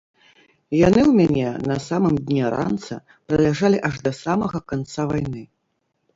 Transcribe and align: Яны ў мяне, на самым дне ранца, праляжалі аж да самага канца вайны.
Яны 0.87 1.01
ў 1.05 1.11
мяне, 1.19 1.49
на 1.71 1.77
самым 1.87 2.15
дне 2.31 2.43
ранца, 2.55 2.99
праляжалі 3.29 3.77
аж 3.91 3.95
да 4.09 4.17
самага 4.23 4.65
канца 4.75 5.01
вайны. 5.15 5.43